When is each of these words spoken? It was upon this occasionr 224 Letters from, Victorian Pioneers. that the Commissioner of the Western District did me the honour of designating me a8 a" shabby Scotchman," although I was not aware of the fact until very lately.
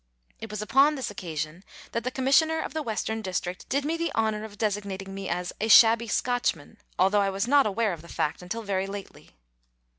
It 0.39 0.49
was 0.49 0.63
upon 0.63 0.95
this 0.95 1.11
occasionr 1.11 1.13
224 1.13 1.53
Letters 1.53 1.53
from, 1.53 1.53
Victorian 1.53 1.85
Pioneers. 1.85 1.89
that 1.93 2.03
the 2.03 2.11
Commissioner 2.11 2.61
of 2.61 2.73
the 2.73 2.81
Western 2.81 3.21
District 3.21 3.69
did 3.69 3.85
me 3.85 3.97
the 3.97 4.13
honour 4.15 4.43
of 4.45 4.57
designating 4.57 5.13
me 5.13 5.27
a8 5.29 5.51
a" 5.61 5.67
shabby 5.69 6.07
Scotchman," 6.07 6.77
although 6.97 7.21
I 7.21 7.29
was 7.29 7.47
not 7.47 7.67
aware 7.67 7.93
of 7.93 8.01
the 8.01 8.07
fact 8.07 8.41
until 8.41 8.63
very 8.63 8.87
lately. 8.87 9.35